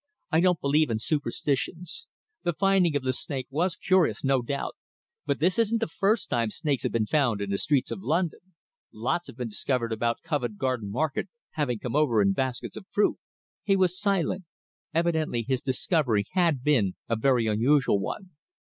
"I 0.31 0.39
don't 0.39 0.59
believe 0.59 0.89
in 0.89 0.97
superstitions. 0.97 2.07
The 2.41 2.53
finding 2.53 2.95
of 2.95 3.03
the 3.03 3.13
snake 3.13 3.45
was 3.51 3.75
curious, 3.75 4.23
no 4.23 4.41
doubt, 4.41 4.75
but 5.27 5.37
this 5.39 5.59
isn't 5.59 5.79
the 5.79 5.85
first 5.87 6.27
time 6.27 6.49
snakes 6.49 6.81
have 6.81 6.91
been 6.91 7.05
found 7.05 7.39
in 7.39 7.51
the 7.51 7.59
streets 7.59 7.91
of 7.91 8.01
London. 8.01 8.39
Lots 8.91 9.27
have 9.27 9.37
been 9.37 9.49
discovered 9.49 9.91
about 9.91 10.23
Covent 10.23 10.57
Garden 10.57 10.89
Market, 10.89 11.29
having 11.51 11.77
come 11.77 11.95
over 11.95 12.19
in 12.19 12.33
baskets 12.33 12.75
of 12.75 12.87
fruit." 12.89 13.19
He 13.61 13.75
was 13.75 13.95
silent. 14.01 14.45
Evidently 14.91 15.45
his 15.47 15.61
discovery 15.61 16.25
had 16.31 16.63
been 16.63 16.95
a 17.07 17.15
very 17.15 17.45
unusual 17.45 17.99
one. 17.99 18.31